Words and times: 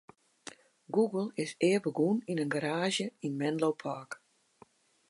Google 0.95 1.29
is 1.43 1.51
ea 1.67 1.79
begûn 1.83 2.17
yn 2.31 2.41
in 2.43 2.53
garaazje 2.53 3.07
yn 3.25 3.33
Menlo 3.39 3.69
Park. 3.83 4.11